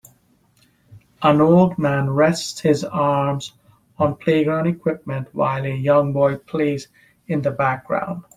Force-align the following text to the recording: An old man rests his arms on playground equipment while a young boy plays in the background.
An 1.21 1.39
old 1.41 1.77
man 1.77 2.09
rests 2.09 2.59
his 2.59 2.83
arms 2.83 3.53
on 3.99 4.15
playground 4.15 4.65
equipment 4.65 5.27
while 5.31 5.63
a 5.63 5.69
young 5.75 6.11
boy 6.11 6.37
plays 6.37 6.87
in 7.27 7.43
the 7.43 7.51
background. 7.51 8.23